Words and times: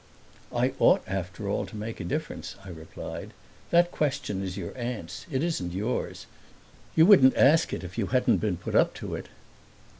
"I 0.51 0.73
ought 0.79 1.03
after 1.05 1.47
all 1.47 1.67
to 1.67 1.77
make 1.77 1.99
a 1.99 2.03
difference," 2.03 2.55
I 2.65 2.69
replied. 2.69 3.33
"That 3.69 3.91
question 3.91 4.41
is 4.41 4.57
your 4.57 4.75
aunt's; 4.75 5.27
it 5.29 5.43
isn't 5.43 5.73
yours. 5.73 6.25
You 6.95 7.05
wouldn't 7.05 7.37
ask 7.37 7.71
it 7.71 7.83
if 7.83 7.99
you 7.99 8.07
hadn't 8.07 8.37
been 8.37 8.57
put 8.57 8.73
up 8.73 8.95
to 8.95 9.13
it." 9.13 9.27